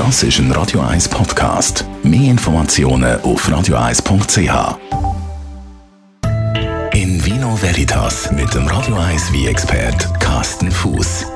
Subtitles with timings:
[0.00, 1.84] Das ist ein Radio 1 Podcast.
[2.02, 4.78] Mehr Informationen auf radio1.ch.
[6.94, 11.26] In Vino Veritas mit dem Radio 1 wie expert Carsten Fuß.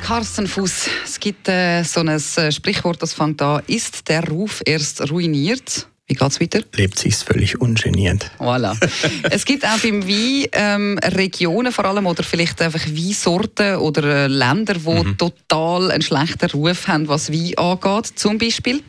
[0.00, 4.62] Carsten Fuß, es gibt äh, so ein äh, Sprichwort, das fängt an: Ist der Ruf
[4.64, 5.86] erst ruiniert?
[6.12, 6.60] Wie geht's weiter?
[6.74, 8.30] Lebt sich völlig ungeniert.
[8.38, 8.76] Voilà.
[9.30, 14.26] es gibt auch beim Wein ähm, Regionen vor allem oder vielleicht einfach Weinsorten oder äh,
[14.26, 15.16] Länder, die mhm.
[15.16, 18.82] total einen schlechten Ruf haben, was Wein angeht, zum Beispiel.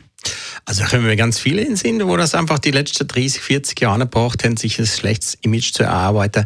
[0.66, 3.80] Also da können wir ganz viele in Sinn, wo das einfach die letzten 30, 40
[3.80, 6.44] Jahre gebraucht haben, sich ein schlechtes Image zu erarbeiten.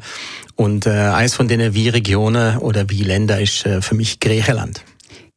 [0.55, 4.84] Und äh, eines von den Wie-Regionen oder Wie-Länder ist äh, für mich Griechenland.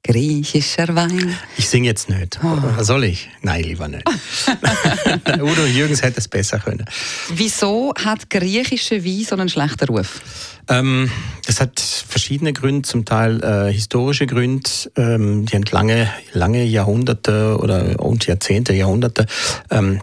[0.04, 1.38] Griechischer Wein.
[1.58, 2.40] Ich singe jetzt nicht.
[2.44, 2.84] Oh.
[2.84, 3.30] Soll ich?
[3.44, 4.04] Nein, lieber nicht.
[5.40, 6.86] Udo Jürgens hätte es besser können.
[7.30, 10.22] Wieso hat griechische Wein so einen schlechten Ruf?
[10.68, 11.12] Ähm,
[11.46, 14.70] das hat verschiedene Gründe, zum Teil äh, historische Gründe.
[14.96, 19.28] Ähm, die haben lange, lange Jahrhunderte oder und Jahrzehnte, Jahrhunderte
[19.70, 20.02] ähm,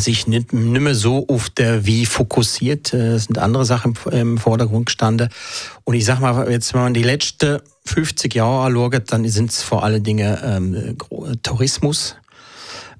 [0.00, 2.92] sich nicht, nicht mehr so auf der Wie fokussiert.
[2.92, 5.28] Äh, es sind andere Sachen im Vordergrund gestanden.
[5.84, 9.62] Und ich sag mal, jetzt wenn man die letzten 50 Jahre anschaut, dann sind es
[9.62, 10.96] vor allen Dingen ähm,
[11.42, 12.16] Tourismus.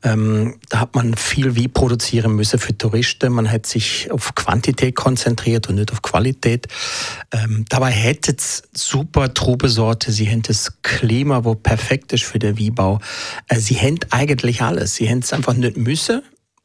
[0.03, 3.33] Ähm, da hat man viel wie produzieren müssen für Touristen.
[3.33, 6.69] Man hat sich auf Quantität konzentriert und nicht auf Qualität.
[7.33, 10.13] Ähm, dabei hätte es super Trubesorte.
[10.13, 13.01] Sie haben das Klima, wo perfekt ist für den Wiebau.
[13.49, 14.95] Äh, sie haben eigentlich alles.
[14.95, 16.23] Sie haben es einfach nicht müssen.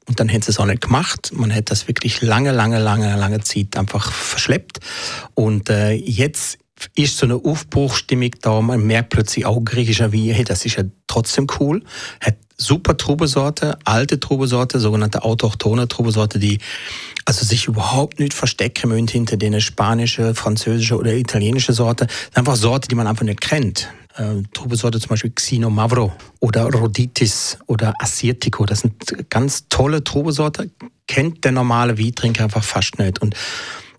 [0.07, 1.31] Und dann hätte es auch nicht gemacht.
[1.33, 4.79] Man hätte das wirklich lange, lange, lange, lange Zeit einfach verschleppt.
[5.35, 6.57] Und äh, jetzt
[6.95, 8.61] ist so eine Aufbruchstimmung da.
[8.61, 11.83] Man merkt plötzlich auch griechischer wie, hey, das ist ja trotzdem cool.
[12.19, 16.59] Hat super Trubesorte, alte Trubesorte, sogenannte autochtone Trubesorte, die
[17.25, 22.07] also sich überhaupt nicht verstecken müssen hinter den spanische, französische oder italienische Sorte.
[22.33, 27.57] Einfach Sorte, die man einfach nicht kennt äh, Trubesorte zum Beispiel Xino Mavro oder Roditis
[27.67, 28.65] oder Assyrtiko.
[28.65, 30.69] Das sind ganz tolle Trubesorte,
[31.07, 33.21] kennt der normale Weintrinker einfach fast nicht.
[33.21, 33.35] Und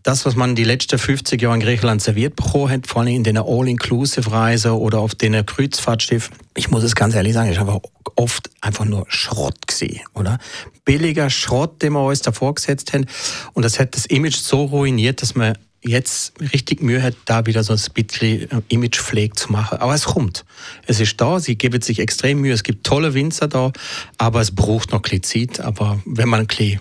[0.02, 3.24] das, was man die letzten 50 Jahre in Griechenland serviert bekommen hat, vor allem in
[3.24, 7.80] den All-Inclusive-Reisen oder auf den Kreuzfahrtschiffen, ich muss es ganz ehrlich sagen, ich habe
[8.16, 10.38] oft einfach nur Schrott gesehen, oder?
[10.84, 13.06] Billiger Schrott, den wir uns da vorgesetzt haben.
[13.52, 17.62] Und das hat das Image so ruiniert, dass man jetzt richtig Mühe hat, da wieder
[17.64, 19.78] so ein bisschen äh, Imagepflege zu machen.
[19.78, 20.44] Aber es kommt.
[20.86, 22.52] Es ist da, sie geben sich extrem Mühe.
[22.52, 23.72] Es gibt tolle Winzer da,
[24.18, 25.60] aber es braucht noch ein bisschen Zeit.
[25.60, 26.80] Aber wenn man ein bisschen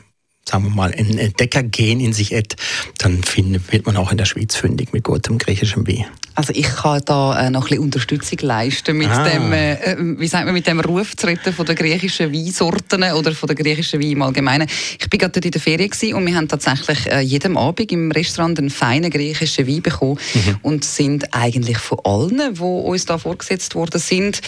[0.51, 2.55] sagen wir mal, ein Entdeckergehen in sich hat,
[2.97, 6.05] dann find, wird man auch in der Schweiz fündig mit gutem griechischem Wein.
[6.35, 9.27] Also ich kann da äh, noch ein bisschen Unterstützung leisten mit ah.
[9.27, 13.03] dem, äh, äh, wie sagt man, mit dem Ruf zu retten von den griechischen Weinsorten
[13.03, 14.67] oder von der griechischen Wein im Allgemeinen.
[14.99, 18.57] Ich bin gerade dort in der Ferien und wir haben tatsächlich jeden Abend im Restaurant
[18.59, 20.57] einen feinen griechischen Wein bekommen mhm.
[20.61, 24.41] und sind eigentlich von allen, die uns da vorgesetzt worden sind,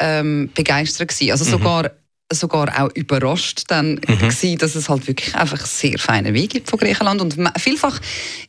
[0.00, 1.30] ähm, begeistert gewesen.
[1.30, 1.88] Also mhm.
[2.32, 4.18] Sogar auch überrascht dann mhm.
[4.18, 8.00] gewesen, dass es halt wirklich einfach sehr feine Weine gibt von Griechenland und vielfach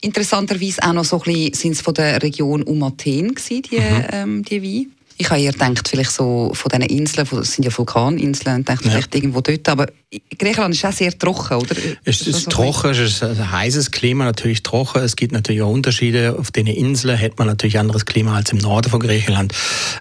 [0.01, 3.79] interessanterweise auch noch so ein bisschen sind es von der Region um Athen gewesen, die,
[3.79, 4.05] mhm.
[4.11, 4.98] ähm, die Weine.
[5.21, 8.85] Ich habe eher gedacht, vielleicht so von diesen Inseln, das sind ja Vulkaninseln, und dachte
[8.85, 8.91] ja.
[8.91, 9.87] vielleicht irgendwo dort, aber
[10.37, 11.75] Griechenland ist auch sehr trocken, oder?
[12.05, 15.03] Es ist so trocken, es ist ein heißes Klima, natürlich trocken.
[15.03, 16.37] Es gibt natürlich auch Unterschiede.
[16.39, 19.53] Auf den Inseln hätte man natürlich anderes Klima als im Norden von Griechenland.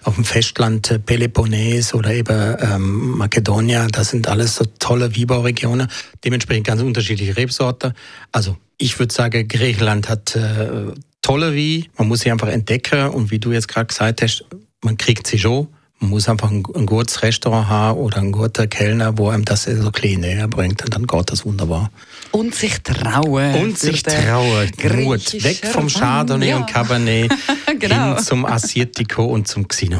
[0.05, 5.89] Auf dem Festland äh, Peloponnes oder eben ähm, Makedonia, das sind alles so tolle Wiebauregionen.
[6.23, 7.93] Dementsprechend ganz unterschiedliche Rebsorten.
[8.31, 11.89] Also ich würde sagen, Griechenland hat äh, tolle Wie.
[11.97, 14.45] Man muss sie einfach entdecken und wie du jetzt gerade gesagt hast,
[14.83, 15.67] man kriegt sie schon.
[16.01, 19.63] Man muss einfach ein, ein gutes Restaurant haben oder ein guter Kellner, wo einem das
[19.63, 21.91] so klein näher bringt und dann geht das wunderbar.
[22.31, 23.55] Und sich trauen.
[23.55, 24.71] Und sich trauen.
[25.03, 25.43] Mut.
[25.43, 26.57] Weg vom Chardonnay ja.
[26.57, 27.33] und Cabernet
[27.79, 28.15] genau.
[28.15, 29.99] hin zum Assyrtiko und zum Xino